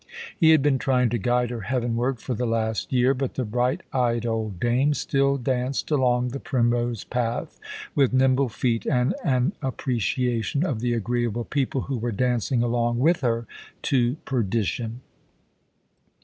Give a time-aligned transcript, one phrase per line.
[0.35, 3.81] He had been trying to guide her heavenward for the last year, but the bright
[3.93, 7.59] eyed old dame still danced along the primrose path
[7.93, 13.21] with nimble feet and an appreciation of the agreeable people who were dancing along with
[13.21, 13.45] her
[13.83, 15.01] to perdition.